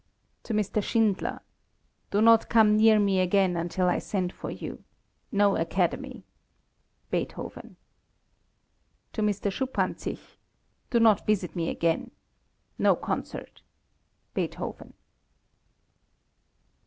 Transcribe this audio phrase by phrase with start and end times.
[0.41, 0.63] TO M.
[0.81, 1.41] SCHINDLER,
[2.09, 4.83] Do not come near me again until I send for you.
[5.31, 6.23] No Academy.
[7.11, 7.75] BEETHOVEN.
[9.13, 9.31] TO M.
[9.51, 10.39] SCHUPPANZICH,
[10.89, 12.09] Do not visit me again.
[12.79, 13.61] No concert.
[14.33, 14.93] BEETHOVEN.